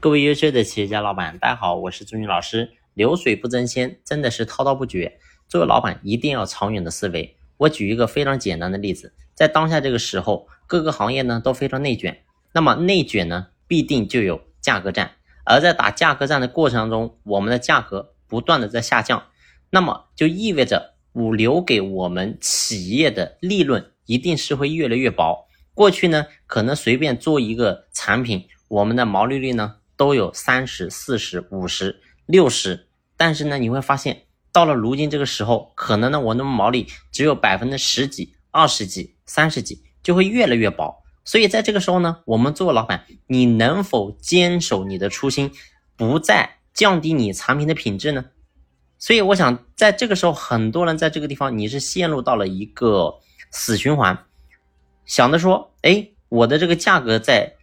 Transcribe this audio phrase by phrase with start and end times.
[0.00, 2.72] 各位优秀的企业家老板，大家好，我是朱军老师。
[2.94, 5.18] 流水不争先，真的是滔滔不绝。
[5.46, 7.36] 作为老板，一定要长远的思维。
[7.58, 12.22] 我举一个非常简单的例子，在当下这个时候，各个行业呢都非常内卷。
[12.54, 15.16] 那么内卷呢，必定就有价格战。
[15.44, 19.24] 而在打价格战的过程当中，我们的价格不断的在下降，
[19.68, 25.46] 那么就意味着我留给我们企业的利润一定是会越来越薄。
[25.74, 29.76] 过去呢，可能随便做一个产品，我们的毛利率呢。
[30.00, 41.02] 都有三十四十五十六十，但是呢，你会发现到了如今这个时候，可能呢，我那么毛利只有百分之十几、二十几、三十几，就会越来越薄。
[41.22, 45.52] 所以在这个时候呢，我们作为老板，你能否坚守你的初心，
[45.98, 48.24] 不再降低你产品的品质呢？
[48.98, 53.18] 所以我想，在这个时候，很多人在这个地方，你是陷入到了一个
[53.50, 54.24] 死循环，
[55.04, 57.56] 想着说，哎，我的这个价格在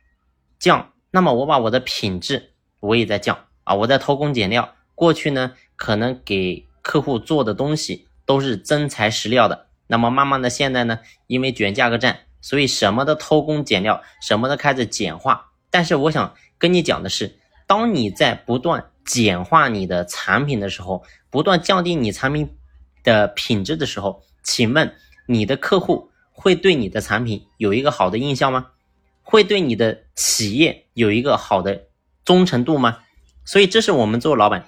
[0.59, 0.94] 降。
[1.17, 4.75] 那么我把我的品质我也在降啊，我在偷工减料。
[4.94, 9.66] 过去呢，可能给客户做的东西都是真材实料的。
[9.88, 15.53] 那么慢慢的现在呢，因为卷价格战，所以什么的偷工减料，什么的开始简化。
[15.72, 22.55] 但是我想跟你讲的是，当你在不断简化你的产品的时候，不断降低你产品
[23.03, 24.94] 的品质的时候，请问
[25.25, 28.67] 你的客户会对你的产品有一个好的印象吗？
[29.30, 31.88] 会对你的企业有一个好的
[32.23, 33.00] 忠诚度吗？
[33.44, 34.66] 所以这是我们做老板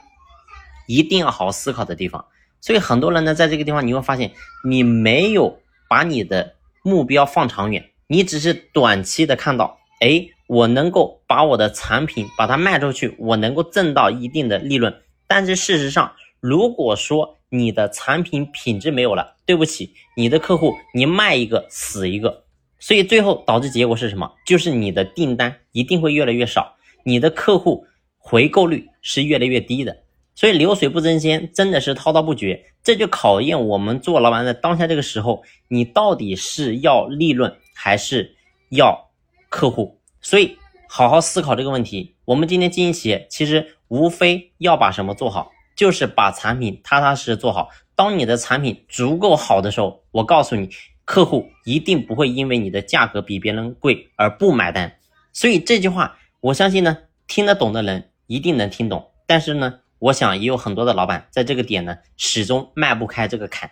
[0.86, 2.26] 一定要好好思考的地方。
[2.60, 4.34] 所以很多人呢，在这个地方你会发现，
[4.66, 14.94] 你没有把你的目标放长远，你只是短期的看到，哎，我能够把我的产品把它卖出去，我能够挣到一定的利润。
[15.26, 22.44] 但是事实上，如果说你的产品品质没有了，对不起，你的客户你卖一个死一个。
[22.80, 24.32] 所以最后导致结果是什么？
[24.46, 27.86] 就是你的订单一定会越来越少，你的客户
[28.18, 29.98] 回购率是越来越低的。
[30.34, 32.66] 所以流水不争先，真的是滔滔不绝。
[32.82, 38.38] 这就考验我们做老板的当下这个时候，你到底是要利润还是
[38.70, 39.10] 要
[39.50, 40.00] 客户？
[40.22, 42.16] 所以好好思考这个问题。
[42.24, 47.68] 我们今天经营企业，其实无非要把什么做好，就是把产品踏踏实实做好。
[47.98, 50.70] 当你的产品足够好的时候，我告诉你。
[51.10, 55.00] 客户一定不会因为你的价格比别人贵而不买单，
[55.34, 59.10] 所以这句话我相信呢，听得懂的人一定能听懂。
[59.26, 63.72] 但是呢，我想也有很多的老板在这个点呢，始终迈不开这个坎。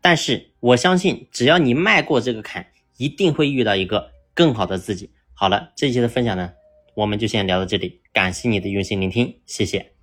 [0.00, 2.64] 但是我相信，只要你迈过这个坎，
[2.96, 5.10] 一定会遇到一个更好的自己。
[5.34, 6.54] 好了，这期的分享呢，
[6.94, 9.97] 我们就先聊到这里，感谢你的用心聆听，谢谢。